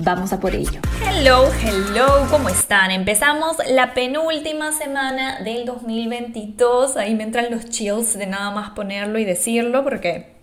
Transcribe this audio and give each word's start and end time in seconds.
Vamos 0.00 0.32
a 0.32 0.38
por 0.38 0.54
ello. 0.54 0.80
Hello, 1.04 1.50
hello, 1.60 2.28
¿cómo 2.30 2.48
están? 2.48 2.92
Empezamos 2.92 3.56
la 3.68 3.94
penúltima 3.94 4.70
semana 4.70 5.40
del 5.40 5.66
2022. 5.66 6.96
Ahí 6.96 7.16
me 7.16 7.24
entran 7.24 7.50
los 7.50 7.64
chills 7.68 8.16
de 8.16 8.28
nada 8.28 8.52
más 8.52 8.70
ponerlo 8.70 9.18
y 9.18 9.24
decirlo 9.24 9.82
porque 9.82 10.36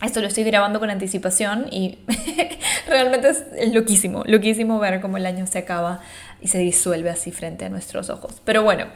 esto 0.00 0.20
lo 0.20 0.28
estoy 0.28 0.44
grabando 0.44 0.78
con 0.78 0.88
anticipación 0.88 1.66
y 1.72 1.98
realmente 2.86 3.30
es 3.30 3.74
loquísimo, 3.74 4.22
loquísimo 4.24 4.78
ver 4.78 5.00
cómo 5.00 5.16
el 5.16 5.26
año 5.26 5.48
se 5.48 5.58
acaba 5.58 6.00
y 6.40 6.46
se 6.46 6.58
disuelve 6.58 7.10
así 7.10 7.32
frente 7.32 7.64
a 7.64 7.70
nuestros 7.70 8.08
ojos. 8.08 8.40
Pero 8.44 8.62
bueno, 8.62 8.86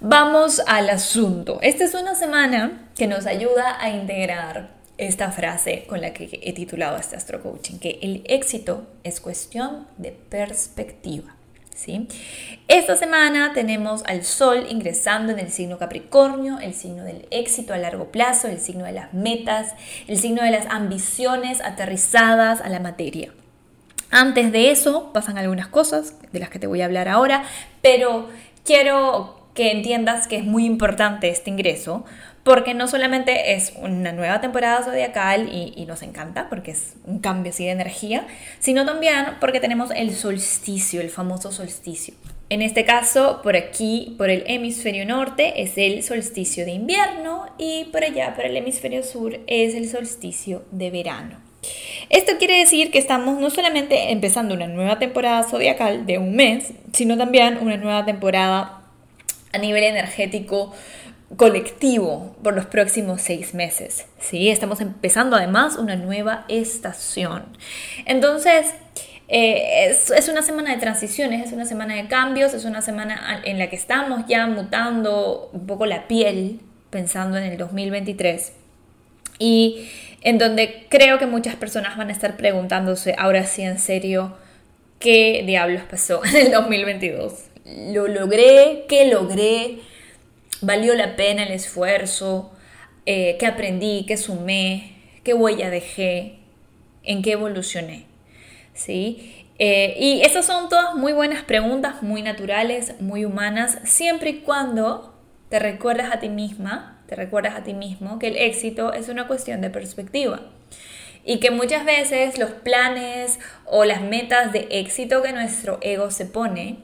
vamos 0.00 0.62
al 0.68 0.88
asunto. 0.88 1.58
Esta 1.62 1.82
es 1.82 1.94
una 1.94 2.14
semana 2.14 2.90
que 2.96 3.08
nos 3.08 3.26
ayuda 3.26 3.76
a 3.80 3.90
integrar 3.90 4.75
esta 4.98 5.30
frase 5.30 5.84
con 5.86 6.00
la 6.00 6.12
que 6.12 6.40
he 6.42 6.52
titulado 6.52 6.96
este 6.96 7.16
Astro 7.16 7.42
Coaching, 7.42 7.78
que 7.78 7.98
el 8.02 8.22
éxito 8.26 8.86
es 9.04 9.20
cuestión 9.20 9.86
de 9.98 10.12
perspectiva. 10.12 11.36
¿sí? 11.74 12.08
Esta 12.68 12.96
semana 12.96 13.52
tenemos 13.52 14.02
al 14.06 14.24
Sol 14.24 14.66
ingresando 14.68 15.32
en 15.32 15.38
el 15.38 15.50
signo 15.50 15.78
Capricornio, 15.78 16.58
el 16.60 16.74
signo 16.74 17.04
del 17.04 17.26
éxito 17.30 17.74
a 17.74 17.78
largo 17.78 18.10
plazo, 18.10 18.48
el 18.48 18.58
signo 18.58 18.84
de 18.84 18.92
las 18.92 19.12
metas, 19.12 19.74
el 20.08 20.18
signo 20.18 20.42
de 20.42 20.50
las 20.50 20.66
ambiciones 20.66 21.60
aterrizadas 21.60 22.60
a 22.60 22.68
la 22.68 22.80
materia. 22.80 23.32
Antes 24.10 24.52
de 24.52 24.70
eso 24.70 25.12
pasan 25.12 25.36
algunas 25.36 25.66
cosas 25.66 26.14
de 26.32 26.38
las 26.38 26.48
que 26.48 26.58
te 26.58 26.66
voy 26.66 26.80
a 26.80 26.86
hablar 26.86 27.08
ahora, 27.08 27.44
pero 27.82 28.28
quiero 28.64 29.46
que 29.52 29.72
entiendas 29.72 30.28
que 30.28 30.36
es 30.36 30.44
muy 30.44 30.64
importante 30.64 31.28
este 31.28 31.50
ingreso 31.50 32.04
porque 32.46 32.74
no 32.74 32.86
solamente 32.86 33.54
es 33.54 33.72
una 33.82 34.12
nueva 34.12 34.40
temporada 34.40 34.84
zodiacal 34.84 35.48
y, 35.52 35.84
nos 35.84 36.02
encanta, 36.02 36.48
porque 36.48 36.70
es 36.70 36.94
un 37.04 37.18
cambio 37.18 37.50
así 37.50 37.64
de 37.64 37.72
energía, 37.72 38.24
sino 38.60 38.86
también 38.86 39.16
porque 39.40 39.58
tenemos 39.58 39.90
el 39.90 40.14
solsticio, 40.14 41.00
el 41.00 41.10
famoso 41.10 41.50
solsticio. 41.50 42.14
En 42.48 42.62
este 42.62 42.84
caso, 42.84 43.40
por 43.42 43.56
aquí, 43.56 44.14
por 44.16 44.30
el 44.30 44.44
hemisferio 44.46 45.04
norte, 45.04 45.60
es 45.60 45.76
el 45.76 46.04
solsticio 46.04 46.64
de 46.64 46.70
invierno 46.70 47.46
y 47.58 47.86
por 47.86 48.04
allá, 48.04 48.36
por 48.36 48.44
el 48.44 48.56
hemisferio 48.56 49.02
sur, 49.02 49.40
es 49.48 49.74
el 49.74 49.88
solsticio 49.88 50.62
de 50.70 50.92
verano. 50.92 51.40
Esto 52.10 52.34
quiere 52.38 52.60
decir 52.60 52.92
que 52.92 52.98
estamos 52.98 53.40
no 53.40 53.50
solamente 53.50 54.12
empezando 54.12 54.54
una 54.54 54.68
nueva 54.68 55.00
temporada 55.00 55.42
zodiacal 55.42 56.06
de 56.06 56.18
un 56.18 56.36
mes, 56.36 56.74
sino 56.92 57.18
también 57.18 57.58
una 57.60 57.76
nueva 57.76 58.04
temporada 58.04 58.82
a 59.52 59.58
nivel 59.58 59.82
energético 59.82 60.72
colectivo 61.34 62.36
por 62.42 62.54
los 62.54 62.66
próximos 62.66 63.20
seis 63.20 63.54
meses. 63.54 64.06
¿sí? 64.20 64.48
Estamos 64.48 64.80
empezando 64.80 65.36
además 65.36 65.76
una 65.76 65.96
nueva 65.96 66.44
estación. 66.48 67.44
Entonces, 68.04 68.66
eh, 69.28 69.88
es, 69.90 70.28
una 70.28 70.42
semana 70.42 70.72
de 70.72 70.78
transiciones, 70.78 71.46
es 71.46 71.52
una 71.52 71.64
semana 71.64 71.96
de 71.96 72.06
cambios, 72.06 72.54
es 72.54 72.64
una 72.64 72.80
semana 72.80 73.40
en 73.44 73.58
la 73.58 73.68
que 73.68 73.76
estamos 73.76 74.26
ya 74.28 74.46
mutando 74.46 75.50
un 75.52 75.66
poco 75.66 75.86
la 75.86 76.06
piel, 76.06 76.60
pensando 76.90 77.36
en 77.36 77.44
el 77.44 77.58
2023. 77.58 78.52
Y 79.38 79.88
en 80.22 80.38
donde 80.38 80.86
creo 80.88 81.18
que 81.18 81.26
muchas 81.26 81.56
personas 81.56 81.96
van 81.96 82.08
a 82.08 82.12
estar 82.12 82.36
preguntándose, 82.36 83.14
ahora 83.18 83.44
sí 83.44 83.62
en 83.62 83.78
serio, 83.78 84.36
¿qué 85.00 85.42
diablos 85.44 85.82
pasó 85.90 86.24
en 86.24 86.36
el 86.36 86.52
2022? 86.52 87.32
¿Lo 87.92 88.06
logré? 88.06 88.84
¿Qué 88.88 89.06
logré? 89.06 89.80
Valió 90.60 90.94
la 90.94 91.16
pena 91.16 91.44
el 91.44 91.52
esfuerzo, 91.52 92.52
eh, 93.04 93.36
qué 93.38 93.46
aprendí, 93.46 94.04
qué 94.06 94.16
sumé, 94.16 94.96
qué 95.24 95.34
huella 95.34 95.70
dejé, 95.70 96.38
en 97.02 97.22
qué 97.22 97.32
evolucioné. 97.32 98.06
¿sí? 98.74 99.46
Eh, 99.58 99.96
y 99.98 100.22
esas 100.22 100.46
son 100.46 100.68
todas 100.68 100.94
muy 100.94 101.12
buenas 101.12 101.42
preguntas, 101.42 102.02
muy 102.02 102.22
naturales, 102.22 102.94
muy 103.00 103.24
humanas, 103.24 103.78
siempre 103.84 104.30
y 104.30 104.40
cuando 104.40 105.14
te 105.48 105.58
recuerdas 105.58 106.12
a 106.12 106.20
ti 106.20 106.28
misma, 106.28 107.00
te 107.06 107.16
recuerdas 107.16 107.54
a 107.54 107.62
ti 107.62 107.72
mismo 107.72 108.18
que 108.18 108.28
el 108.28 108.36
éxito 108.36 108.92
es 108.92 109.08
una 109.08 109.26
cuestión 109.26 109.60
de 109.60 109.70
perspectiva. 109.70 110.40
Y 111.24 111.40
que 111.40 111.50
muchas 111.50 111.84
veces 111.84 112.38
los 112.38 112.50
planes 112.50 113.40
o 113.64 113.84
las 113.84 114.00
metas 114.00 114.52
de 114.52 114.68
éxito 114.70 115.22
que 115.22 115.32
nuestro 115.32 115.78
ego 115.80 116.10
se 116.10 116.26
pone, 116.26 116.78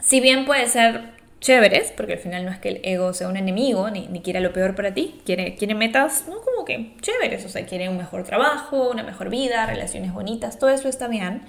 si 0.00 0.20
bien 0.20 0.46
puede 0.46 0.66
ser 0.68 1.17
chéveres, 1.40 1.92
porque 1.96 2.14
al 2.14 2.18
final 2.18 2.44
no 2.44 2.50
es 2.50 2.58
que 2.58 2.68
el 2.68 2.80
ego 2.82 3.12
sea 3.12 3.28
un 3.28 3.36
enemigo 3.36 3.90
ni, 3.90 4.08
ni 4.08 4.20
quiera 4.20 4.40
lo 4.40 4.52
peor 4.52 4.74
para 4.74 4.92
ti, 4.92 5.20
quiere, 5.24 5.54
quiere 5.54 5.74
metas, 5.74 6.24
no 6.28 6.40
como 6.40 6.64
que 6.64 6.94
chéveres, 7.00 7.44
o 7.44 7.48
sea, 7.48 7.64
quiere 7.66 7.88
un 7.88 7.96
mejor 7.96 8.24
trabajo, 8.24 8.90
una 8.90 9.02
mejor 9.02 9.30
vida, 9.30 9.66
relaciones 9.66 10.12
bonitas, 10.12 10.58
todo 10.58 10.70
eso 10.70 10.88
está 10.88 11.06
bien, 11.08 11.42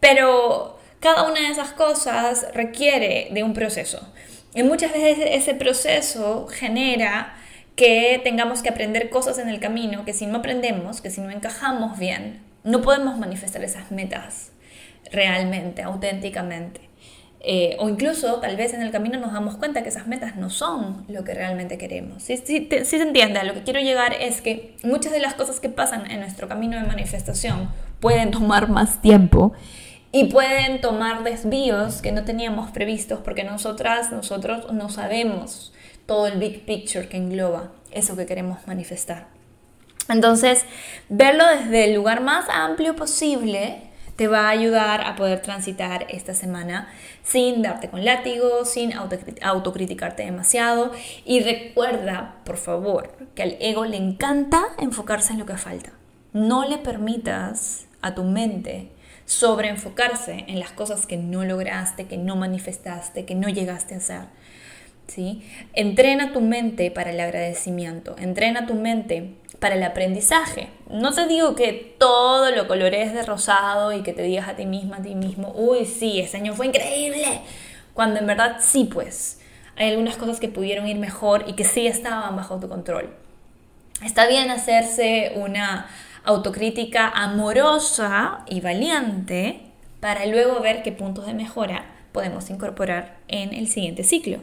pero 0.00 0.78
cada 1.00 1.28
una 1.28 1.40
de 1.40 1.48
esas 1.48 1.72
cosas 1.72 2.46
requiere 2.54 3.28
de 3.32 3.42
un 3.42 3.52
proceso. 3.52 4.06
Y 4.54 4.62
muchas 4.62 4.92
veces 4.92 5.18
ese 5.32 5.54
proceso 5.54 6.46
genera 6.46 7.34
que 7.76 8.20
tengamos 8.22 8.62
que 8.62 8.68
aprender 8.68 9.10
cosas 9.10 9.38
en 9.38 9.48
el 9.48 9.58
camino, 9.58 10.04
que 10.04 10.12
si 10.12 10.26
no 10.26 10.38
aprendemos, 10.38 11.00
que 11.00 11.10
si 11.10 11.20
no 11.20 11.30
encajamos 11.30 11.98
bien, 11.98 12.40
no 12.62 12.80
podemos 12.80 13.18
manifestar 13.18 13.64
esas 13.64 13.90
metas 13.90 14.52
realmente, 15.10 15.82
auténticamente. 15.82 16.80
Eh, 17.46 17.76
o 17.78 17.90
incluso 17.90 18.40
tal 18.40 18.56
vez 18.56 18.72
en 18.72 18.80
el 18.80 18.90
camino 18.90 19.20
nos 19.20 19.34
damos 19.34 19.56
cuenta 19.56 19.82
que 19.82 19.90
esas 19.90 20.06
metas 20.06 20.36
no 20.36 20.48
son 20.48 21.04
lo 21.08 21.24
que 21.24 21.34
realmente 21.34 21.76
queremos. 21.76 22.22
Si 22.22 22.38
se 22.38 23.02
entiende, 23.02 23.38
a 23.38 23.44
lo 23.44 23.52
que 23.52 23.62
quiero 23.62 23.80
llegar 23.80 24.14
es 24.14 24.40
que 24.40 24.74
muchas 24.82 25.12
de 25.12 25.20
las 25.20 25.34
cosas 25.34 25.60
que 25.60 25.68
pasan 25.68 26.10
en 26.10 26.20
nuestro 26.20 26.48
camino 26.48 26.80
de 26.80 26.86
manifestación 26.86 27.68
pueden 28.00 28.30
tomar 28.30 28.70
más 28.70 29.02
tiempo 29.02 29.52
y 30.10 30.24
pueden 30.24 30.80
tomar 30.80 31.22
desvíos 31.22 32.00
que 32.00 32.12
no 32.12 32.24
teníamos 32.24 32.70
previstos 32.70 33.20
porque 33.20 33.44
nosotras, 33.44 34.10
nosotros 34.10 34.72
no 34.72 34.88
sabemos 34.88 35.74
todo 36.06 36.26
el 36.28 36.38
big 36.38 36.64
picture 36.64 37.08
que 37.08 37.18
engloba 37.18 37.72
eso 37.90 38.16
que 38.16 38.24
queremos 38.24 38.66
manifestar. 38.66 39.26
Entonces, 40.08 40.64
verlo 41.08 41.44
desde 41.46 41.84
el 41.84 41.94
lugar 41.94 42.20
más 42.20 42.46
amplio 42.48 42.94
posible 42.96 43.83
te 44.16 44.28
va 44.28 44.46
a 44.46 44.50
ayudar 44.50 45.02
a 45.02 45.16
poder 45.16 45.42
transitar 45.42 46.06
esta 46.08 46.34
semana 46.34 46.88
sin 47.22 47.62
darte 47.62 47.90
con 47.90 48.04
látigo, 48.04 48.64
sin 48.64 48.92
autocriticarte 48.92 50.24
demasiado. 50.24 50.92
Y 51.24 51.40
recuerda, 51.40 52.36
por 52.44 52.56
favor, 52.56 53.12
que 53.34 53.42
al 53.42 53.56
ego 53.60 53.84
le 53.84 53.96
encanta 53.96 54.64
enfocarse 54.78 55.32
en 55.32 55.40
lo 55.40 55.46
que 55.46 55.56
falta. 55.56 55.92
No 56.32 56.68
le 56.68 56.78
permitas 56.78 57.86
a 58.02 58.14
tu 58.14 58.24
mente 58.24 58.90
sobreenfocarse 59.26 60.44
en 60.48 60.60
las 60.60 60.72
cosas 60.72 61.06
que 61.06 61.16
no 61.16 61.44
lograste, 61.44 62.06
que 62.06 62.18
no 62.18 62.36
manifestaste, 62.36 63.24
que 63.24 63.34
no 63.34 63.48
llegaste 63.48 63.94
a 63.94 63.98
hacer. 63.98 64.20
¿Sí? 65.06 65.42
Entrena 65.72 66.32
tu 66.32 66.40
mente 66.40 66.90
para 66.90 67.10
el 67.10 67.20
agradecimiento, 67.20 68.16
entrena 68.18 68.66
tu 68.66 68.74
mente 68.74 69.34
para 69.58 69.76
el 69.76 69.82
aprendizaje. 69.82 70.68
No 70.90 71.12
te 71.12 71.26
digo 71.26 71.54
que 71.54 71.96
todo 71.98 72.50
lo 72.50 72.66
colorees 72.68 73.12
de 73.12 73.22
rosado 73.22 73.92
y 73.92 74.02
que 74.02 74.12
te 74.12 74.22
digas 74.22 74.48
a 74.48 74.56
ti 74.56 74.66
misma, 74.66 74.96
a 74.98 75.02
ti 75.02 75.14
mismo, 75.14 75.52
uy, 75.56 75.84
sí, 75.84 76.20
ese 76.20 76.38
año 76.38 76.54
fue 76.54 76.66
increíble, 76.66 77.40
cuando 77.92 78.20
en 78.20 78.26
verdad 78.26 78.56
sí, 78.60 78.88
pues, 78.92 79.40
hay 79.76 79.90
algunas 79.90 80.16
cosas 80.16 80.40
que 80.40 80.48
pudieron 80.48 80.86
ir 80.86 80.98
mejor 80.98 81.44
y 81.46 81.54
que 81.54 81.64
sí 81.64 81.86
estaban 81.86 82.36
bajo 82.36 82.58
tu 82.58 82.68
control. 82.68 83.14
Está 84.04 84.26
bien 84.26 84.50
hacerse 84.50 85.32
una 85.36 85.86
autocrítica 86.24 87.08
amorosa 87.08 88.44
y 88.48 88.60
valiente 88.60 89.60
para 90.00 90.26
luego 90.26 90.60
ver 90.60 90.82
qué 90.82 90.92
puntos 90.92 91.26
de 91.26 91.34
mejora 91.34 91.86
podemos 92.12 92.50
incorporar 92.50 93.16
en 93.28 93.54
el 93.54 93.68
siguiente 93.68 94.04
ciclo 94.04 94.40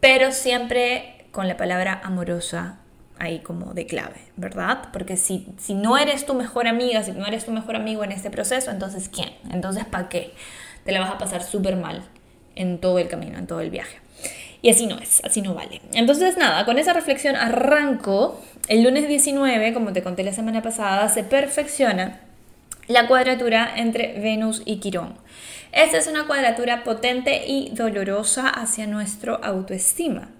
pero 0.00 0.32
siempre 0.32 1.26
con 1.30 1.48
la 1.48 1.56
palabra 1.56 2.00
amorosa 2.02 2.78
ahí 3.18 3.40
como 3.40 3.74
de 3.74 3.86
clave, 3.86 4.20
¿verdad? 4.36 4.88
Porque 4.92 5.16
si, 5.16 5.46
si 5.58 5.74
no 5.74 5.98
eres 5.98 6.24
tu 6.24 6.34
mejor 6.34 6.68
amiga, 6.68 7.02
si 7.02 7.12
no 7.12 7.26
eres 7.26 7.44
tu 7.44 7.52
mejor 7.52 7.76
amigo 7.76 8.04
en 8.04 8.12
este 8.12 8.30
proceso, 8.30 8.70
entonces 8.70 9.08
¿quién? 9.08 9.30
Entonces 9.50 9.84
¿para 9.84 10.08
qué? 10.08 10.34
Te 10.84 10.92
la 10.92 11.00
vas 11.00 11.10
a 11.10 11.18
pasar 11.18 11.42
súper 11.42 11.76
mal 11.76 12.04
en 12.54 12.78
todo 12.78 12.98
el 12.98 13.08
camino, 13.08 13.38
en 13.38 13.46
todo 13.46 13.60
el 13.60 13.70
viaje. 13.70 13.98
Y 14.62 14.70
así 14.70 14.86
no 14.86 14.98
es, 14.98 15.22
así 15.24 15.42
no 15.42 15.54
vale. 15.54 15.80
Entonces 15.92 16.36
nada, 16.36 16.64
con 16.64 16.78
esa 16.78 16.92
reflexión 16.92 17.36
arranco. 17.36 18.40
El 18.68 18.82
lunes 18.82 19.08
19, 19.08 19.72
como 19.72 19.92
te 19.92 20.02
conté 20.02 20.24
la 20.24 20.32
semana 20.32 20.62
pasada, 20.62 21.08
se 21.08 21.22
perfecciona 21.22 22.20
la 22.88 23.06
cuadratura 23.06 23.74
entre 23.76 24.18
Venus 24.20 24.62
y 24.64 24.78
Quirón. 24.78 25.14
Esta 25.70 25.98
es 25.98 26.06
una 26.06 26.26
cuadratura 26.26 26.82
potente 26.82 27.44
y 27.46 27.70
dolorosa 27.74 28.48
hacia 28.48 28.86
nuestro 28.86 29.44
autoestima. 29.44 30.30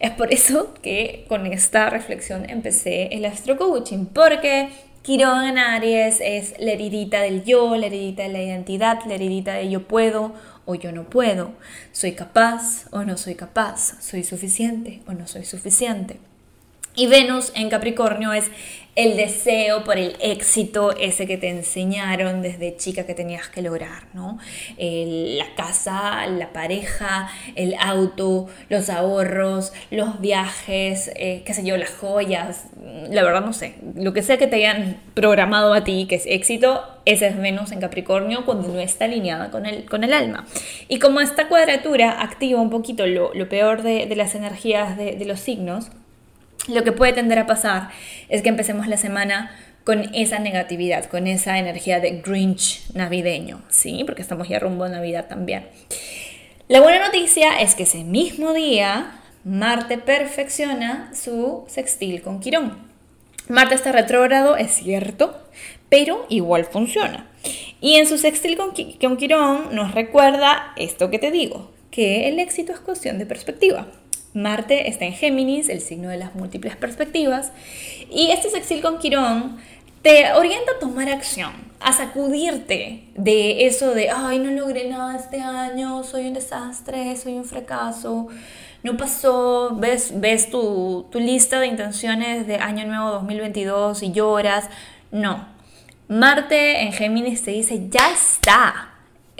Es 0.00 0.10
por 0.10 0.32
eso 0.32 0.74
que 0.82 1.24
con 1.28 1.46
esta 1.46 1.88
reflexión 1.88 2.50
empecé 2.50 3.04
el 3.12 3.24
astro 3.24 3.56
coaching, 3.56 4.06
porque 4.06 4.70
Quirón 5.02 5.44
en 5.44 5.58
Aries 5.58 6.18
es 6.20 6.54
la 6.58 6.72
heridita 6.72 7.22
del 7.22 7.44
yo, 7.44 7.76
la 7.76 7.86
heridita 7.86 8.24
de 8.24 8.30
la 8.30 8.42
identidad, 8.42 8.98
la 9.06 9.14
heridita 9.14 9.54
de 9.54 9.70
yo 9.70 9.86
puedo 9.86 10.32
o 10.64 10.74
yo 10.74 10.90
no 10.90 11.04
puedo, 11.04 11.52
soy 11.92 12.12
capaz 12.12 12.86
o 12.90 13.04
no 13.04 13.16
soy 13.16 13.36
capaz, 13.36 14.00
soy 14.00 14.24
suficiente 14.24 15.02
o 15.06 15.12
no 15.12 15.28
soy 15.28 15.44
suficiente. 15.44 16.18
Y 16.94 17.06
Venus 17.06 17.52
en 17.54 17.70
Capricornio 17.70 18.32
es 18.32 18.50
el 18.94 19.16
deseo 19.16 19.84
por 19.84 19.96
el 19.96 20.16
éxito, 20.20 20.94
ese 20.94 21.26
que 21.26 21.38
te 21.38 21.48
enseñaron 21.48 22.42
desde 22.42 22.76
chica 22.76 23.06
que 23.06 23.14
tenías 23.14 23.48
que 23.48 23.62
lograr, 23.62 24.04
¿no? 24.12 24.38
la 24.76 25.54
casa, 25.54 26.26
la 26.26 26.52
pareja, 26.52 27.30
el 27.54 27.74
auto, 27.80 28.48
los 28.68 28.90
ahorros, 28.90 29.72
los 29.90 30.20
viajes, 30.20 31.10
eh, 31.16 31.42
qué 31.46 31.54
sé 31.54 31.64
yo, 31.64 31.78
las 31.78 31.90
joyas, 31.94 32.66
la 33.08 33.22
verdad 33.22 33.40
no 33.40 33.54
sé, 33.54 33.76
lo 33.94 34.12
que 34.12 34.22
sea 34.22 34.36
que 34.36 34.46
te 34.46 34.56
hayan 34.56 35.00
programado 35.14 35.72
a 35.72 35.84
ti 35.84 36.06
que 36.06 36.16
es 36.16 36.26
éxito, 36.26 36.82
ese 37.06 37.28
es 37.28 37.38
Venus 37.38 37.72
en 37.72 37.80
Capricornio 37.80 38.44
cuando 38.44 38.68
no 38.68 38.78
está 38.78 39.06
alineada 39.06 39.50
con 39.50 39.64
el, 39.64 39.86
con 39.86 40.04
el 40.04 40.12
alma. 40.12 40.46
Y 40.88 40.98
como 40.98 41.20
esta 41.20 41.48
cuadratura 41.48 42.20
activa 42.22 42.60
un 42.60 42.70
poquito 42.70 43.06
lo, 43.06 43.48
peor 43.48 43.82
de, 43.82 44.14
las 44.14 44.34
energías 44.34 44.96
de 44.98 45.24
los 45.24 45.40
signos, 45.40 45.90
lo 46.68 46.84
que 46.84 46.92
puede 46.92 47.12
tender 47.12 47.38
a 47.38 47.46
pasar 47.46 47.88
es 48.28 48.42
que 48.42 48.48
empecemos 48.48 48.86
la 48.86 48.96
semana 48.96 49.50
con 49.84 50.14
esa 50.14 50.38
negatividad, 50.38 51.06
con 51.06 51.26
esa 51.26 51.58
energía 51.58 52.00
de 52.00 52.22
Grinch 52.24 52.82
navideño, 52.94 53.62
¿sí? 53.68 54.04
Porque 54.06 54.22
estamos 54.22 54.48
ya 54.48 54.58
rumbo 54.58 54.84
a 54.84 54.88
Navidad 54.88 55.26
también. 55.28 55.66
La 56.68 56.80
buena 56.80 57.04
noticia 57.04 57.60
es 57.60 57.74
que 57.74 57.82
ese 57.82 58.04
mismo 58.04 58.52
día 58.52 59.18
Marte 59.44 59.98
perfecciona 59.98 61.10
su 61.14 61.64
sextil 61.66 62.22
con 62.22 62.38
Quirón. 62.38 62.78
Marte 63.48 63.74
está 63.74 63.90
retrógrado, 63.90 64.56
es 64.56 64.70
cierto, 64.70 65.36
pero 65.88 66.26
igual 66.28 66.64
funciona. 66.64 67.28
Y 67.80 67.96
en 67.96 68.06
su 68.06 68.18
sextil 68.18 68.56
con, 68.56 68.72
con 69.00 69.16
Quirón 69.16 69.74
nos 69.74 69.92
recuerda 69.94 70.72
esto 70.76 71.10
que 71.10 71.18
te 71.18 71.32
digo, 71.32 71.72
que 71.90 72.28
el 72.28 72.38
éxito 72.38 72.72
es 72.72 72.78
cuestión 72.78 73.18
de 73.18 73.26
perspectiva. 73.26 73.88
Marte 74.34 74.88
está 74.88 75.04
en 75.04 75.12
Géminis, 75.12 75.68
el 75.68 75.80
signo 75.80 76.08
de 76.08 76.16
las 76.16 76.34
múltiples 76.34 76.76
perspectivas, 76.76 77.52
y 78.10 78.30
este 78.30 78.50
sextil 78.50 78.82
con 78.82 78.98
Quirón 78.98 79.58
te 80.02 80.32
orienta 80.32 80.72
a 80.72 80.78
tomar 80.80 81.08
acción, 81.08 81.52
a 81.80 81.92
sacudirte 81.92 83.04
de 83.14 83.66
eso 83.66 83.94
de, 83.94 84.10
ay, 84.10 84.38
no 84.38 84.50
logré 84.50 84.88
nada 84.88 85.16
este 85.16 85.40
año, 85.40 86.02
soy 86.02 86.26
un 86.26 86.34
desastre, 86.34 87.16
soy 87.16 87.34
un 87.34 87.44
fracaso, 87.44 88.28
no 88.82 88.96
pasó, 88.96 89.76
ves, 89.76 90.12
ves 90.16 90.50
tu, 90.50 91.06
tu 91.10 91.20
lista 91.20 91.60
de 91.60 91.68
intenciones 91.68 92.48
de 92.48 92.56
año 92.56 92.84
nuevo 92.86 93.10
2022 93.10 94.02
y 94.02 94.12
lloras. 94.12 94.68
No, 95.12 95.46
Marte 96.08 96.82
en 96.82 96.92
Géminis 96.92 97.42
te 97.42 97.52
dice, 97.52 97.88
ya 97.88 98.10
está, 98.10 98.91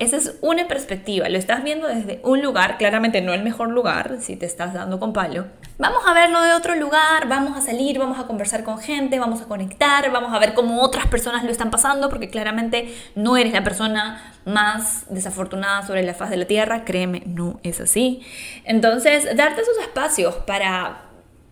esa 0.02 0.16
es 0.16 0.34
una 0.40 0.66
perspectiva, 0.66 1.28
lo 1.28 1.38
estás 1.38 1.62
viendo 1.62 1.86
desde 1.86 2.20
un 2.24 2.42
lugar, 2.42 2.76
claramente 2.76 3.20
no 3.20 3.32
el 3.32 3.44
mejor 3.44 3.70
lugar, 3.70 4.16
si 4.20 4.34
te 4.34 4.46
estás 4.46 4.74
dando 4.74 4.98
con 4.98 5.12
palo. 5.12 5.46
Vamos 5.78 6.02
a 6.04 6.12
verlo 6.12 6.42
de 6.42 6.54
otro 6.54 6.74
lugar, 6.74 7.28
vamos 7.28 7.56
a 7.56 7.60
salir, 7.60 8.00
vamos 8.00 8.18
a 8.18 8.26
conversar 8.26 8.64
con 8.64 8.78
gente, 8.78 9.20
vamos 9.20 9.40
a 9.42 9.44
conectar, 9.44 10.10
vamos 10.10 10.34
a 10.34 10.40
ver 10.40 10.54
cómo 10.54 10.82
otras 10.82 11.06
personas 11.06 11.44
lo 11.44 11.50
están 11.52 11.70
pasando, 11.70 12.08
porque 12.08 12.30
claramente 12.30 12.92
no 13.14 13.36
eres 13.36 13.52
la 13.52 13.62
persona 13.62 14.34
más 14.44 15.04
desafortunada 15.08 15.86
sobre 15.86 16.02
la 16.02 16.14
faz 16.14 16.30
de 16.30 16.36
la 16.36 16.46
Tierra, 16.46 16.84
créeme, 16.84 17.22
no 17.24 17.60
es 17.62 17.80
así. 17.80 18.22
Entonces, 18.64 19.36
darte 19.36 19.62
esos 19.62 19.78
espacios 19.78 20.34
para 20.46 21.02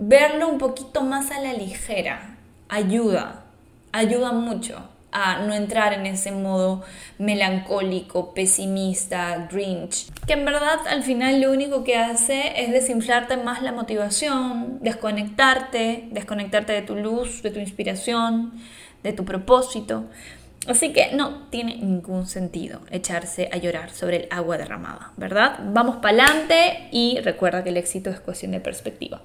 verlo 0.01 0.49
un 0.49 0.59
poquito 0.59 1.03
más 1.03 1.31
a 1.31 1.41
la 1.41 1.53
ligera 1.53 2.37
ayuda, 2.69 3.45
ayuda 3.93 4.33
mucho 4.33 4.90
a 5.13 5.39
no 5.41 5.55
entrar 5.55 5.93
en 5.93 6.07
ese 6.07 6.33
modo 6.33 6.83
melancólico, 7.19 8.33
pesimista, 8.35 9.49
grinch, 9.51 10.11
que 10.27 10.35
en 10.35 10.45
verdad 10.45 10.87
al 10.89 11.03
final 11.03 11.41
lo 11.41 11.51
único 11.53 11.85
que 11.85 11.97
hace 11.97 12.63
es 12.63 12.73
desinflarte 12.73 13.37
más 13.37 13.63
la 13.63 13.73
motivación, 13.73 14.79
desconectarte, 14.81 16.09
desconectarte 16.13 16.73
de 16.73 16.83
tu 16.83 16.97
luz, 16.97 17.43
de 17.43 17.51
tu 17.51 17.59
inspiración, 17.59 18.53
de 19.03 19.13
tu 19.13 19.25
propósito. 19.25 20.05
Así 20.67 20.93
que 20.93 21.15
no 21.15 21.49
tiene 21.49 21.77
ningún 21.77 22.27
sentido 22.27 22.81
echarse 22.91 23.49
a 23.51 23.57
llorar 23.57 23.91
sobre 23.91 24.19
el 24.19 24.29
agua 24.31 24.59
derramada, 24.59 25.13
¿verdad? 25.17 25.59
Vamos 25.73 25.97
para 25.97 26.25
adelante 26.25 26.89
y 26.93 27.19
recuerda 27.21 27.65
que 27.65 27.71
el 27.71 27.79
éxito 27.79 28.11
es 28.11 28.21
cuestión 28.21 28.53
de 28.53 28.61
perspectiva. 28.61 29.23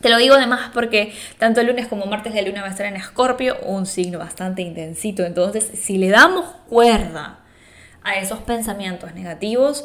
Te 0.00 0.10
lo 0.10 0.18
digo 0.18 0.34
además 0.34 0.70
porque 0.74 1.12
tanto 1.38 1.60
el 1.60 1.68
lunes 1.68 1.86
como 1.86 2.06
martes 2.06 2.34
la 2.34 2.42
luna 2.42 2.60
va 2.60 2.68
a 2.68 2.70
estar 2.70 2.86
en 2.86 2.96
Escorpio, 2.96 3.56
un 3.62 3.86
signo 3.86 4.18
bastante 4.18 4.62
intensito. 4.62 5.24
Entonces, 5.24 5.70
si 5.74 5.98
le 5.98 6.08
damos 6.08 6.46
cuerda 6.68 7.40
a 8.02 8.16
esos 8.16 8.40
pensamientos 8.40 9.14
negativos, 9.14 9.84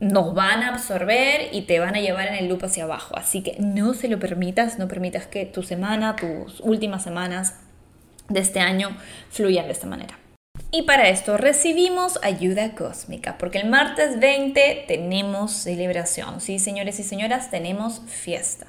nos 0.00 0.34
van 0.34 0.62
a 0.62 0.68
absorber 0.68 1.48
y 1.52 1.62
te 1.62 1.78
van 1.78 1.94
a 1.94 2.00
llevar 2.00 2.28
en 2.28 2.34
el 2.34 2.48
loop 2.48 2.64
hacia 2.64 2.84
abajo. 2.84 3.16
Así 3.16 3.42
que 3.42 3.56
no 3.58 3.94
se 3.94 4.08
lo 4.08 4.18
permitas, 4.18 4.78
no 4.78 4.88
permitas 4.88 5.26
que 5.26 5.46
tu 5.46 5.62
semana, 5.62 6.16
tus 6.16 6.60
últimas 6.60 7.02
semanas 7.04 7.54
de 8.28 8.40
este 8.40 8.60
año 8.60 8.96
fluyan 9.30 9.66
de 9.66 9.72
esta 9.72 9.86
manera. 9.86 10.18
Y 10.70 10.82
para 10.82 11.08
esto 11.08 11.36
recibimos 11.36 12.18
ayuda 12.22 12.74
cósmica, 12.74 13.38
porque 13.38 13.58
el 13.58 13.68
martes 13.68 14.18
20 14.18 14.84
tenemos 14.88 15.52
celebración, 15.52 16.40
sí, 16.40 16.58
señores 16.58 16.98
y 16.98 17.04
señoras, 17.04 17.50
tenemos 17.50 18.02
fiesta. 18.06 18.66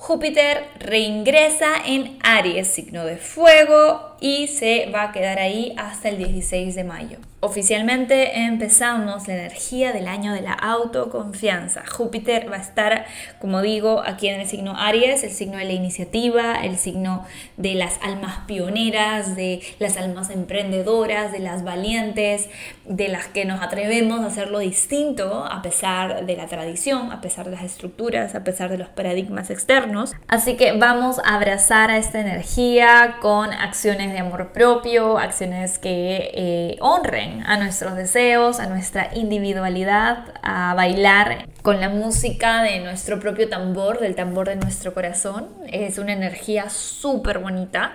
Júpiter 0.00 0.64
reingresa 0.78 1.74
en 1.84 2.18
Aries, 2.22 2.68
signo 2.68 3.04
de 3.04 3.18
fuego, 3.18 4.09
y 4.20 4.48
se 4.48 4.90
va 4.94 5.04
a 5.04 5.12
quedar 5.12 5.38
ahí 5.38 5.74
hasta 5.76 6.10
el 6.10 6.18
16 6.18 6.74
de 6.74 6.84
mayo. 6.84 7.18
Oficialmente 7.42 8.40
empezamos 8.40 9.26
la 9.26 9.32
energía 9.32 9.94
del 9.94 10.08
año 10.08 10.34
de 10.34 10.42
la 10.42 10.52
autoconfianza. 10.52 11.82
Júpiter 11.90 12.52
va 12.52 12.56
a 12.56 12.60
estar, 12.60 13.06
como 13.40 13.62
digo, 13.62 14.02
aquí 14.04 14.28
en 14.28 14.42
el 14.42 14.46
signo 14.46 14.76
Aries, 14.76 15.24
el 15.24 15.30
signo 15.30 15.56
de 15.56 15.64
la 15.64 15.72
iniciativa, 15.72 16.56
el 16.56 16.76
signo 16.76 17.24
de 17.56 17.72
las 17.72 17.98
almas 18.02 18.40
pioneras, 18.46 19.36
de 19.36 19.62
las 19.78 19.96
almas 19.96 20.28
emprendedoras, 20.28 21.32
de 21.32 21.38
las 21.38 21.64
valientes, 21.64 22.50
de 22.84 23.08
las 23.08 23.28
que 23.28 23.46
nos 23.46 23.62
atrevemos 23.62 24.20
a 24.20 24.26
hacerlo 24.26 24.58
distinto 24.58 25.46
a 25.50 25.62
pesar 25.62 26.26
de 26.26 26.36
la 26.36 26.46
tradición, 26.46 27.10
a 27.10 27.22
pesar 27.22 27.46
de 27.46 27.52
las 27.52 27.64
estructuras, 27.64 28.34
a 28.34 28.44
pesar 28.44 28.68
de 28.68 28.76
los 28.76 28.88
paradigmas 28.88 29.48
externos. 29.48 30.12
Así 30.28 30.58
que 30.58 30.72
vamos 30.72 31.18
a 31.24 31.36
abrazar 31.36 31.90
a 31.90 31.96
esta 31.96 32.20
energía 32.20 33.16
con 33.22 33.50
acciones 33.50 34.09
de 34.12 34.18
amor 34.18 34.52
propio, 34.52 35.18
acciones 35.18 35.78
que 35.78 36.30
eh, 36.34 36.76
honren 36.80 37.42
a 37.46 37.56
nuestros 37.56 37.96
deseos, 37.96 38.60
a 38.60 38.66
nuestra 38.66 39.10
individualidad, 39.14 40.34
a 40.42 40.74
bailar 40.74 41.48
con 41.62 41.80
la 41.80 41.88
música 41.88 42.62
de 42.62 42.80
nuestro 42.80 43.20
propio 43.20 43.48
tambor, 43.48 44.00
del 44.00 44.14
tambor 44.14 44.48
de 44.48 44.56
nuestro 44.56 44.94
corazón. 44.94 45.48
Es 45.68 45.98
una 45.98 46.12
energía 46.12 46.70
súper 46.70 47.38
bonita. 47.38 47.92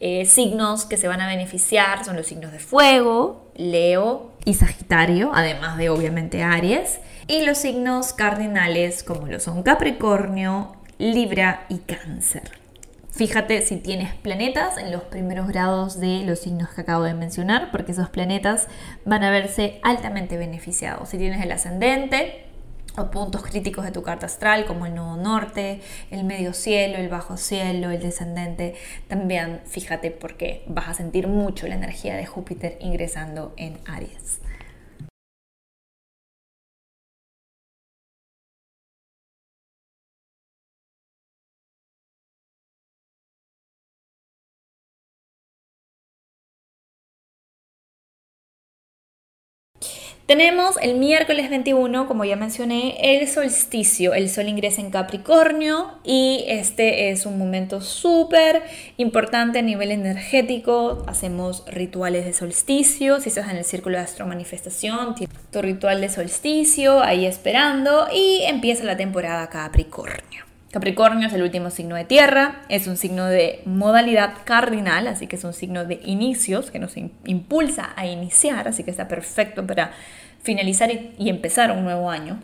Eh, 0.00 0.24
signos 0.26 0.84
que 0.84 0.96
se 0.96 1.08
van 1.08 1.20
a 1.20 1.26
beneficiar 1.26 2.04
son 2.04 2.16
los 2.16 2.26
signos 2.26 2.52
de 2.52 2.58
fuego, 2.58 3.50
Leo 3.56 4.32
y 4.44 4.54
Sagitario, 4.54 5.30
además 5.34 5.78
de 5.78 5.88
obviamente 5.88 6.42
Aries, 6.42 7.00
y 7.26 7.44
los 7.44 7.58
signos 7.58 8.12
cardinales 8.12 9.02
como 9.02 9.26
lo 9.26 9.40
son 9.40 9.62
Capricornio, 9.62 10.76
Libra 10.98 11.64
y 11.68 11.78
Cáncer. 11.78 12.63
Fíjate 13.16 13.62
si 13.62 13.76
tienes 13.76 14.12
planetas 14.12 14.76
en 14.76 14.90
los 14.90 15.04
primeros 15.04 15.46
grados 15.46 16.00
de 16.00 16.24
los 16.24 16.40
signos 16.40 16.70
que 16.70 16.80
acabo 16.80 17.04
de 17.04 17.14
mencionar, 17.14 17.70
porque 17.70 17.92
esos 17.92 18.08
planetas 18.08 18.66
van 19.04 19.22
a 19.22 19.30
verse 19.30 19.78
altamente 19.84 20.36
beneficiados. 20.36 21.10
Si 21.10 21.18
tienes 21.18 21.40
el 21.40 21.52
ascendente 21.52 22.44
o 22.96 23.12
puntos 23.12 23.44
críticos 23.44 23.84
de 23.84 23.92
tu 23.92 24.02
carta 24.02 24.26
astral, 24.26 24.66
como 24.66 24.86
el 24.86 24.96
nodo 24.96 25.16
norte, 25.16 25.80
el 26.10 26.24
medio 26.24 26.52
cielo, 26.52 26.98
el 26.98 27.08
bajo 27.08 27.36
cielo, 27.36 27.90
el 27.90 28.02
descendente, 28.02 28.74
también 29.06 29.60
fíjate 29.64 30.10
porque 30.10 30.64
vas 30.66 30.88
a 30.88 30.94
sentir 30.94 31.28
mucho 31.28 31.68
la 31.68 31.76
energía 31.76 32.16
de 32.16 32.26
Júpiter 32.26 32.78
ingresando 32.80 33.54
en 33.56 33.78
Aries. 33.86 34.40
Tenemos 50.26 50.76
el 50.80 50.94
miércoles 50.94 51.50
21, 51.50 52.08
como 52.08 52.24
ya 52.24 52.34
mencioné, 52.34 52.96
el 52.98 53.28
solsticio. 53.28 54.14
El 54.14 54.30
sol 54.30 54.48
ingresa 54.48 54.80
en 54.80 54.90
Capricornio 54.90 55.98
y 56.02 56.46
este 56.48 57.10
es 57.10 57.26
un 57.26 57.38
momento 57.38 57.82
súper 57.82 58.62
importante 58.96 59.58
a 59.58 59.62
nivel 59.62 59.90
energético. 59.90 61.04
Hacemos 61.06 61.62
rituales 61.66 62.24
de 62.24 62.32
solsticio. 62.32 63.20
Si 63.20 63.28
estás 63.28 63.50
en 63.50 63.58
el 63.58 63.66
círculo 63.66 63.98
de 63.98 64.04
astro 64.04 64.26
manifestación, 64.26 65.14
tu 65.52 65.60
ritual 65.60 66.00
de 66.00 66.08
solsticio 66.08 67.02
ahí 67.02 67.26
esperando 67.26 68.06
y 68.10 68.44
empieza 68.44 68.82
la 68.84 68.96
temporada 68.96 69.50
Capricornio. 69.50 70.53
Capricornio 70.74 71.28
es 71.28 71.32
el 71.32 71.42
último 71.42 71.70
signo 71.70 71.94
de 71.94 72.04
tierra, 72.04 72.62
es 72.68 72.88
un 72.88 72.96
signo 72.96 73.26
de 73.26 73.62
modalidad 73.64 74.34
cardinal, 74.42 75.06
así 75.06 75.28
que 75.28 75.36
es 75.36 75.44
un 75.44 75.52
signo 75.52 75.84
de 75.84 76.00
inicios 76.04 76.72
que 76.72 76.80
nos 76.80 76.96
impulsa 76.96 77.92
a 77.94 78.06
iniciar, 78.06 78.66
así 78.66 78.82
que 78.82 78.90
está 78.90 79.06
perfecto 79.06 79.64
para 79.64 79.92
finalizar 80.42 80.90
y, 80.90 81.28
empezar 81.28 81.70
un 81.70 81.84
nuevo 81.84 82.10
año. 82.10 82.40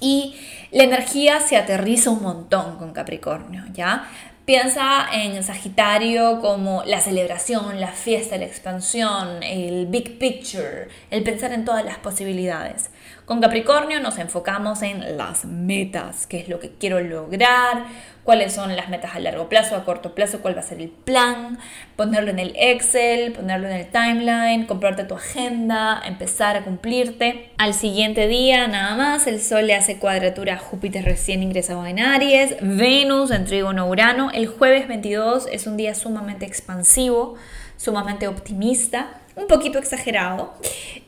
Y 0.00 0.34
la 0.72 0.82
energía 0.82 1.38
se 1.38 1.56
aterriza 1.56 2.10
un 2.10 2.20
montón 2.20 2.78
con 2.78 2.92
Capricornio, 2.92 3.62
¿ya? 3.72 4.08
Piensa 4.46 5.08
en 5.12 5.42
Sagitario 5.42 6.40
como 6.40 6.84
la 6.84 7.00
celebración, 7.00 7.80
la 7.80 7.90
fiesta, 7.90 8.36
la 8.36 8.44
expansión, 8.44 9.42
el 9.42 9.86
big 9.86 10.20
picture, 10.20 10.86
el 11.10 11.24
pensar 11.24 11.52
en 11.52 11.64
todas 11.64 11.84
las 11.84 11.98
posibilidades. 11.98 12.90
Con 13.24 13.40
Capricornio 13.40 13.98
nos 13.98 14.18
enfocamos 14.18 14.82
en 14.82 15.16
las 15.16 15.46
metas, 15.46 16.28
qué 16.28 16.38
es 16.38 16.48
lo 16.48 16.60
que 16.60 16.70
quiero 16.70 17.00
lograr, 17.00 17.86
cuáles 18.26 18.52
son 18.52 18.74
las 18.74 18.90
metas 18.90 19.14
a 19.14 19.20
largo 19.20 19.48
plazo, 19.48 19.76
a 19.76 19.84
corto 19.84 20.14
plazo, 20.14 20.42
cuál 20.42 20.56
va 20.56 20.60
a 20.60 20.64
ser 20.64 20.80
el 20.80 20.88
plan, 20.90 21.58
ponerlo 21.94 22.30
en 22.30 22.40
el 22.40 22.54
Excel, 22.56 23.32
ponerlo 23.32 23.68
en 23.68 23.74
el 23.74 23.86
timeline, 23.86 24.66
comprarte 24.66 25.04
tu 25.04 25.14
agenda, 25.14 26.02
empezar 26.04 26.56
a 26.56 26.64
cumplirte. 26.64 27.50
Al 27.56 27.72
siguiente 27.72 28.26
día, 28.26 28.66
nada 28.66 28.96
más, 28.96 29.28
el 29.28 29.40
Sol 29.40 29.68
le 29.68 29.76
hace 29.76 29.98
cuadratura 29.98 30.54
a 30.54 30.58
Júpiter 30.58 31.04
recién 31.04 31.42
ingresado 31.42 31.86
en 31.86 32.00
Aries, 32.00 32.56
Venus 32.60 33.30
en 33.30 33.44
Trígono 33.44 33.88
Urano. 33.88 34.30
El 34.32 34.48
jueves 34.48 34.88
22 34.88 35.46
es 35.52 35.68
un 35.68 35.76
día 35.76 35.94
sumamente 35.94 36.46
expansivo, 36.46 37.36
sumamente 37.76 38.28
optimista 38.28 39.20
un 39.36 39.46
poquito 39.46 39.78
exagerado. 39.78 40.54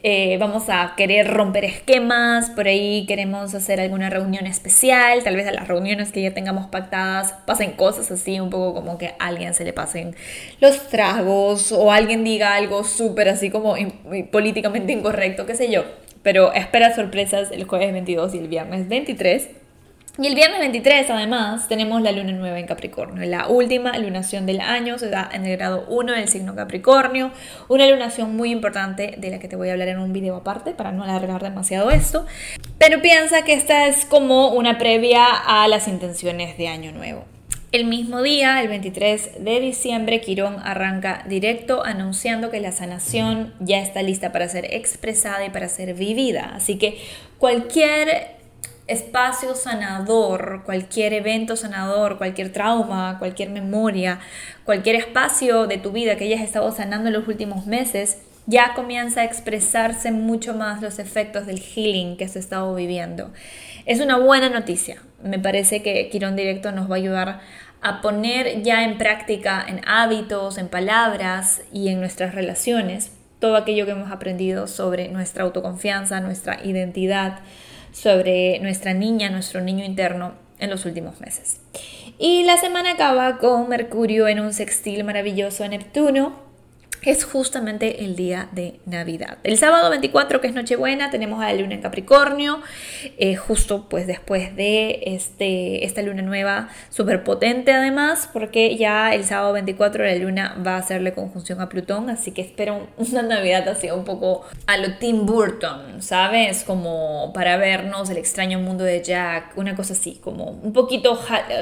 Eh, 0.02 0.37
vamos 0.38 0.68
a 0.68 0.94
querer 0.96 1.26
romper 1.28 1.64
esquemas, 1.64 2.50
por 2.50 2.68
ahí 2.68 3.06
queremos 3.06 3.54
hacer 3.54 3.80
alguna 3.80 4.10
reunión 4.10 4.46
especial, 4.46 5.25
tal 5.25 5.34
vez 5.34 5.48
a 5.48 5.52
las 5.52 5.66
reuniones 5.66 6.12
que 6.12 6.22
ya 6.22 6.32
tengamos 6.34 6.66
pactadas 6.66 7.32
pasen 7.46 7.72
cosas 7.72 8.10
así, 8.10 8.38
un 8.38 8.50
poco 8.50 8.75
como 8.75 8.98
que 8.98 9.08
a 9.08 9.14
alguien 9.18 9.54
se 9.54 9.64
le 9.64 9.72
pasen 9.72 10.14
los 10.60 10.88
tragos 10.88 11.72
o 11.72 11.90
alguien 11.90 12.22
diga 12.22 12.54
algo 12.54 12.84
súper 12.84 13.30
así 13.30 13.50
como 13.50 13.75
políticamente 14.30 14.92
incorrecto, 14.92 15.46
qué 15.46 15.56
sé 15.56 15.70
yo. 15.70 15.84
Pero 16.22 16.52
espera 16.52 16.94
sorpresas 16.94 17.50
el 17.50 17.64
jueves 17.64 17.92
22 17.92 18.34
y 18.34 18.38
el 18.38 18.48
viernes 18.48 18.88
23. 18.88 19.48
Y 20.20 20.26
el 20.26 20.34
viernes 20.34 20.58
23, 20.58 21.08
además, 21.10 21.68
tenemos 21.68 22.02
la 22.02 22.10
luna 22.10 22.32
nueva 22.32 22.58
en 22.58 22.66
Capricornio. 22.66 23.25
La 23.25 23.46
última 23.46 23.96
lunación 23.98 24.46
del 24.46 24.60
año 24.60 24.98
se 24.98 25.10
da 25.10 25.30
en 25.32 25.46
el 25.46 25.56
grado 25.56 25.84
1 25.87 26.12
del 26.12 26.26
signo 26.26 26.56
Capricornio. 26.56 27.30
Una 27.68 27.87
lunación 27.87 28.37
muy 28.37 28.50
importante 28.50 29.14
de 29.16 29.30
la 29.30 29.38
que 29.38 29.46
te 29.46 29.54
voy 29.54 29.68
a 29.68 29.75
hablar 29.75 29.87
en 29.87 30.00
un 30.00 30.12
video 30.12 30.34
aparte 30.34 30.72
para 30.72 30.90
no 30.90 31.04
alargar 31.04 31.40
demasiado 31.40 31.92
esto. 31.92 32.26
Pero 32.78 33.00
piensa 33.00 33.42
que 33.42 33.52
esta 33.52 33.87
es 33.87 34.04
como 34.06 34.48
una 34.48 34.76
previa 34.76 35.25
a 35.25 35.68
las 35.68 35.87
intenciones 35.87 36.58
de 36.58 36.66
año 36.66 36.90
nuevo. 36.90 37.25
El 37.70 37.84
mismo 37.84 38.20
día, 38.20 38.60
el 38.60 38.66
23 38.66 39.44
de 39.44 39.60
diciembre, 39.60 40.20
Quirón 40.20 40.56
arranca 40.64 41.22
directo 41.28 41.84
anunciando 41.84 42.50
que 42.50 42.58
la 42.58 42.72
sanación 42.72 43.54
ya 43.60 43.78
está 43.78 44.02
lista 44.02 44.32
para 44.32 44.48
ser 44.48 44.75
expresada 44.75 45.44
y 45.44 45.50
para 45.50 45.68
ser 45.68 45.94
vivida. 45.94 46.50
Así 46.56 46.76
que 46.76 46.98
cualquier 47.38 48.38
espacio 48.88 49.54
sanador, 49.54 50.62
cualquier 50.64 51.12
evento 51.12 51.57
sanador, 51.57 52.18
cualquier 52.18 52.52
trauma, 52.52 53.16
cualquier 53.18 53.50
memoria, 53.50 54.18
cualquier 54.64 54.97
espacio 54.97 55.66
de 55.66 55.78
tu 55.78 55.92
vida 55.92 56.16
que 56.16 56.25
hayas 56.25 56.40
estado 56.40 56.73
sanando 56.73 57.09
en 57.09 57.14
los 57.14 57.28
últimos 57.28 57.66
meses, 57.66 58.18
ya 58.47 58.73
comienza 58.75 59.21
a 59.21 59.25
expresarse 59.25 60.11
mucho 60.11 60.54
más 60.54 60.80
los 60.80 60.99
efectos 60.99 61.47
del 61.47 61.61
healing 61.61 62.16
que 62.16 62.25
has 62.25 62.35
estado 62.35 62.75
viviendo. 62.75 63.30
Es 63.85 64.00
una 64.00 64.16
buena 64.16 64.49
noticia. 64.49 65.02
Me 65.23 65.38
parece 65.38 65.83
que 65.83 66.09
Quirón 66.09 66.35
Directo 66.35 66.73
nos 66.73 66.90
va 66.90 66.95
a 66.95 66.99
ayudar 66.99 67.40
a 67.83 68.00
poner 68.00 68.62
ya 68.62 68.85
en 68.85 68.97
práctica, 68.97 69.64
en 69.68 69.83
hábitos, 69.87 70.57
en 70.57 70.68
palabras 70.68 71.61
y 71.73 71.88
en 71.88 72.00
nuestras 72.00 72.35
relaciones, 72.35 73.12
todo 73.38 73.57
aquello 73.57 73.85
que 73.85 73.92
hemos 73.92 74.11
aprendido 74.11 74.66
sobre 74.66 75.09
nuestra 75.09 75.45
autoconfianza, 75.45 76.21
nuestra 76.21 76.64
identidad, 76.64 77.40
sobre 78.00 78.61
nuestra 78.61 78.95
niña, 78.95 79.28
nuestro 79.31 79.61
niño 79.61 79.85
interno 79.85 80.35
en 80.59 80.71
los 80.71 80.85
últimos 80.85 81.21
meses. 81.21 81.61
Y 82.19 82.45
la 82.45 82.57
semana 82.57 82.93
acaba 82.93 83.38
con 83.38 83.69
Mercurio 83.69 84.28
en 84.28 84.40
un 84.40 84.52
sextil 84.52 85.05
maravilloso 85.05 85.64
a 85.64 85.69
Neptuno, 85.69 86.48
es 87.02 87.25
justamente 87.25 88.05
el 88.05 88.17
día 88.17 88.49
de 88.52 88.81
Navidad. 88.87 89.38
El 89.45 89.59
sábado 89.59 89.90
24, 89.90 90.40
que 90.40 90.49
es 90.49 90.55
Nochebuena, 90.55 91.11
tenemos 91.11 91.43
a 91.43 91.52
la 91.52 91.61
luna 91.61 91.75
en 91.75 91.83
Capricornio, 91.83 92.61
eh, 93.19 93.37
justo 93.37 93.87
pues 93.88 94.07
después 94.07 94.55
de 94.57 95.00
este, 95.07 95.85
esta 95.85 96.02
luna 96.02 96.23
nueva, 96.23 96.69
súper 96.90 97.25
potente 97.25 97.73
además, 97.73 98.28
porque 98.33 98.76
ya 98.76 99.14
el 99.14 99.25
sábado 99.25 99.52
24 99.52 100.05
la 100.05 100.14
luna 100.17 100.57
va 100.67 100.75
a 100.75 100.78
hacerle 100.78 101.12
conjunción 101.12 101.61
a 101.61 101.69
Plutón, 101.69 102.11
así 102.11 102.33
que 102.33 102.43
espero 102.43 102.88
una 102.97 103.23
Navidad 103.23 103.69
así 103.69 103.90
un 103.90 104.05
poco 104.05 104.45
a 104.67 104.76
lo 104.76 104.95
Tim 104.99 105.26
Burton, 105.26 106.02
¿sabes? 106.02 106.64
Como 106.64 107.33
para 107.33 107.57
vernos 107.57 108.11
el 108.11 108.17
extraño 108.17 108.59
mundo 108.59 108.85
de 108.85 109.02
Jack, 109.02 109.57
una 109.57 109.75
cosa 109.75 109.93
así, 109.93 110.19
como 110.23 110.50
un 110.50 110.73
poquito 110.73 111.19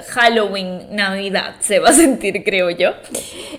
Halloween, 0.09 0.89
Navidad, 0.91 1.57
se 1.61 1.79
va 1.79 1.91
a 1.91 1.93
sentir, 1.93 2.43
creo 2.45 2.71
yo. 2.71 2.93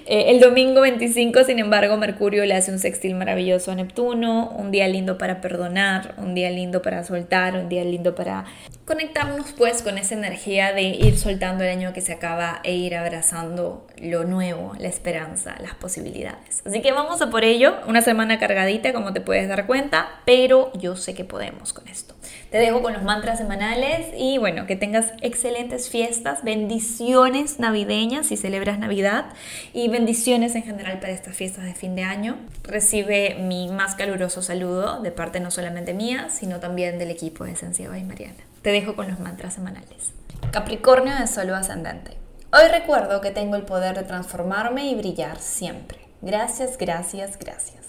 Eh, 0.10 0.32
el 0.32 0.40
domingo 0.40 0.80
25, 0.80 1.44
sin 1.44 1.60
embargo, 1.60 1.98
Mercurio 1.98 2.46
le 2.46 2.54
hace 2.54 2.72
un 2.72 2.80
sextil 2.80 3.14
maravilloso 3.14 3.72
a 3.72 3.76
Neptuno, 3.76 4.52
un 4.52 4.72
día 4.72 4.88
lindo 4.88 5.18
para 5.18 5.42
perdonar, 5.42 6.16
un 6.18 6.34
día 6.34 6.50
lindo 6.50 6.82
para 6.82 7.04
soltar, 7.04 7.58
un 7.58 7.68
día 7.68 7.84
lindo 7.84 8.16
para 8.16 8.46
conectarnos 8.86 9.52
pues 9.58 9.82
con 9.82 9.98
esa 9.98 10.16
energía 10.16 10.72
de 10.72 10.84
ir 10.84 11.18
soltando 11.18 11.66
el 11.66 11.72
año 11.72 11.92
que 11.92 12.00
se 12.00 12.14
acaba 12.14 12.62
e 12.64 12.74
ir 12.74 12.96
abrazando 12.96 13.86
lo 14.02 14.24
nuevo, 14.24 14.72
la 14.80 14.88
esperanza, 14.88 15.58
las 15.60 15.76
posibilidades. 15.76 16.62
Así 16.66 16.82
que 16.82 16.94
vamos 16.94 17.22
a 17.22 17.30
por 17.30 17.44
ello, 17.44 17.76
una 17.86 18.02
semana 18.02 18.40
cargadita 18.40 18.94
como 18.94 19.12
te 19.12 19.20
puedes 19.20 19.50
dar 19.50 19.68
cuenta, 19.68 20.08
pero 20.26 20.72
yo 20.80 20.96
sé 20.96 21.16
que 21.16 21.26
podemos 21.26 21.74
con 21.74 21.86
esto. 21.90 22.17
Te 22.52 22.60
dejo 22.60 22.82
con 22.82 22.94
los 22.94 23.04
mantras 23.04 23.40
semanales 23.40 24.08
y 24.18 24.38
bueno, 24.38 24.68
que 24.68 24.78
tengas 24.78 25.12
excelentes 25.22 25.90
fiestas, 25.90 26.44
bendiciones 26.44 27.60
navideñas 27.60 28.28
si 28.28 28.38
celebras 28.38 28.80
Navidad 28.80 29.26
y 29.74 29.90
bendiciones 29.90 30.56
en 30.56 30.64
general 30.64 31.02
para 31.02 31.12
estas 31.12 31.36
fiestas 31.36 31.66
de 31.66 31.74
fin 31.74 31.96
de 31.96 32.04
año. 32.04 32.38
Recibe 32.64 33.36
mi 33.36 33.68
más 33.68 33.96
caluroso 33.96 34.42
saludo 34.42 35.02
de 35.02 35.12
parte 35.12 35.42
no 35.42 35.52
solamente 35.52 35.94
mía, 35.94 36.30
sino 36.30 36.62
también 36.62 36.98
del 37.00 37.12
equipo 37.12 37.44
de 37.44 37.58
Sensiva 37.58 37.98
y 37.98 38.04
Mariana. 38.06 38.44
Te 38.62 38.72
dejo 38.72 38.96
con 38.96 39.10
los 39.10 39.20
mantras 39.20 39.56
semanales. 39.56 40.14
Capricornio 40.52 41.16
de 41.16 41.28
Solo 41.28 41.54
Ascendente. 41.54 42.12
Hoy 42.54 42.70
recuerdo 42.72 43.20
que 43.20 43.32
tengo 43.32 43.58
el 43.58 43.64
poder 43.64 43.98
de 43.98 44.04
transformarme 44.04 44.88
y 44.88 44.96
brillar 44.96 45.38
siempre. 45.40 46.00
Gracias, 46.22 46.78
gracias, 46.78 47.38
gracias. 47.38 47.86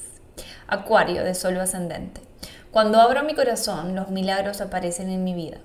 Acuario 0.66 1.22
de 1.22 1.34
Solo 1.34 1.60
Ascendente. 1.60 2.27
Cuando 2.70 3.00
abro 3.00 3.25
mi 3.25 3.34
corazón, 3.34 3.94
los 3.94 4.10
milagros 4.10 4.60
aparecen 4.60 5.08
en 5.08 5.25
mi 5.25 5.32
vida. 5.32 5.56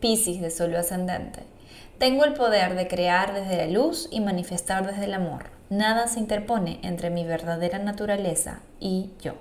Piscis 0.00 0.42
de 0.42 0.50
Solo 0.50 0.78
Ascendente. 0.78 1.44
Tengo 1.98 2.26
el 2.26 2.34
poder 2.34 2.74
de 2.74 2.88
crear 2.88 3.32
desde 3.32 3.56
la 3.56 3.66
luz 3.66 4.06
y 4.10 4.20
manifestar 4.20 4.86
desde 4.86 5.06
el 5.06 5.14
amor. 5.14 5.46
Nada 5.70 6.08
se 6.08 6.20
interpone 6.20 6.78
entre 6.82 7.08
mi 7.08 7.24
verdadera 7.24 7.78
naturaleza 7.78 8.60
y 8.78 9.12
yo. 9.18 9.32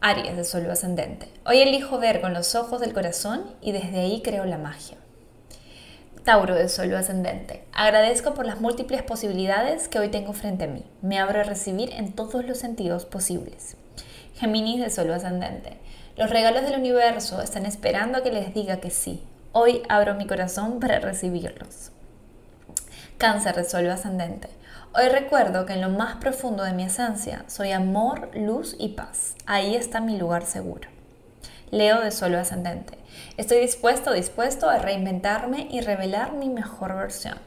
Aries 0.00 0.38
de 0.38 0.44
Solo 0.44 0.72
Ascendente. 0.72 1.28
Hoy 1.44 1.58
elijo 1.58 1.98
ver 1.98 2.22
con 2.22 2.32
los 2.32 2.54
ojos 2.54 2.80
del 2.80 2.94
corazón 2.94 3.44
y 3.60 3.72
desde 3.72 4.00
ahí 4.00 4.22
creo 4.22 4.46
la 4.46 4.56
magia. 4.56 4.96
Tauro 6.24 6.54
de 6.54 6.70
Solo 6.70 6.96
Ascendente. 6.96 7.62
Agradezco 7.74 8.32
por 8.32 8.46
las 8.46 8.62
múltiples 8.62 9.02
posibilidades 9.02 9.88
que 9.88 9.98
hoy 9.98 10.08
tengo 10.08 10.32
frente 10.32 10.64
a 10.64 10.68
mí. 10.68 10.82
Me 11.02 11.18
abro 11.18 11.40
a 11.40 11.44
recibir 11.44 11.92
en 11.92 12.12
todos 12.12 12.46
los 12.46 12.56
sentidos 12.56 13.04
posibles. 13.04 13.76
Géminis 14.38 14.80
de 14.80 14.88
Solo 14.88 15.14
Ascendente. 15.14 15.78
Los 16.16 16.30
regalos 16.30 16.62
del 16.62 16.78
universo 16.78 17.42
están 17.42 17.66
esperando 17.66 18.18
a 18.18 18.22
que 18.22 18.30
les 18.30 18.54
diga 18.54 18.76
que 18.76 18.90
sí. 18.90 19.20
Hoy 19.50 19.82
abro 19.88 20.14
mi 20.14 20.28
corazón 20.28 20.78
para 20.78 21.00
recibirlos. 21.00 21.90
Cáncer 23.18 23.56
de 23.56 23.64
Solo 23.64 23.92
Ascendente. 23.92 24.48
Hoy 24.94 25.08
recuerdo 25.08 25.66
que 25.66 25.72
en 25.72 25.80
lo 25.80 25.88
más 25.88 26.18
profundo 26.18 26.62
de 26.62 26.72
mi 26.72 26.84
esencia 26.84 27.44
soy 27.48 27.72
amor, 27.72 28.30
luz 28.32 28.76
y 28.78 28.90
paz. 28.90 29.34
Ahí 29.44 29.74
está 29.74 30.00
mi 30.00 30.16
lugar 30.16 30.46
seguro. 30.46 30.88
Leo 31.72 32.00
de 32.00 32.12
Solo 32.12 32.38
Ascendente. 32.38 32.96
Estoy 33.38 33.58
dispuesto, 33.58 34.12
dispuesto 34.12 34.70
a 34.70 34.78
reinventarme 34.78 35.66
y 35.68 35.80
revelar 35.80 36.34
mi 36.34 36.48
mejor 36.48 36.94
versión. 36.94 37.38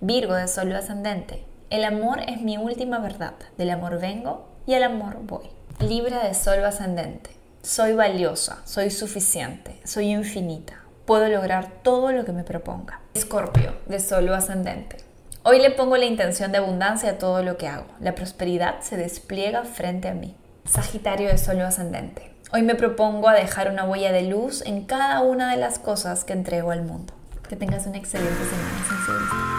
Virgo 0.00 0.32
de 0.32 0.48
Solo 0.48 0.74
Ascendente. 0.78 1.44
El 1.68 1.84
amor 1.84 2.20
es 2.26 2.40
mi 2.40 2.56
última 2.56 2.98
verdad. 2.98 3.34
Del 3.58 3.68
amor 3.68 4.00
vengo 4.00 4.48
y 4.66 4.72
al 4.72 4.84
amor 4.84 5.18
voy. 5.20 5.53
Libra 5.80 6.22
de 6.24 6.34
Sol 6.34 6.64
ascendente. 6.64 7.30
Soy 7.62 7.94
valiosa, 7.94 8.62
soy 8.64 8.90
suficiente, 8.90 9.80
soy 9.84 10.12
infinita. 10.12 10.74
Puedo 11.04 11.28
lograr 11.28 11.68
todo 11.82 12.12
lo 12.12 12.24
que 12.24 12.32
me 12.32 12.44
proponga. 12.44 13.00
Escorpio, 13.12 13.74
de 13.86 13.98
solo 14.00 14.34
ascendente. 14.34 14.98
Hoy 15.42 15.60
le 15.60 15.70
pongo 15.70 15.96
la 15.96 16.06
intención 16.06 16.52
de 16.52 16.58
abundancia 16.58 17.10
a 17.10 17.18
todo 17.18 17.42
lo 17.42 17.58
que 17.58 17.68
hago. 17.68 17.86
La 18.00 18.14
prosperidad 18.14 18.80
se 18.80 18.96
despliega 18.96 19.64
frente 19.64 20.08
a 20.08 20.14
mí. 20.14 20.36
Sagitario 20.64 21.28
de 21.28 21.38
solo 21.38 21.66
ascendente. 21.66 22.32
Hoy 22.52 22.62
me 22.62 22.76
propongo 22.76 23.28
a 23.28 23.34
dejar 23.34 23.70
una 23.70 23.84
huella 23.84 24.12
de 24.12 24.22
luz 24.22 24.62
en 24.64 24.84
cada 24.84 25.20
una 25.20 25.50
de 25.50 25.58
las 25.58 25.78
cosas 25.78 26.24
que 26.24 26.32
entrego 26.32 26.70
al 26.70 26.84
mundo. 26.84 27.12
Que 27.48 27.56
tengas 27.56 27.86
una 27.86 27.98
excelente 27.98 28.32
semana. 28.44 29.53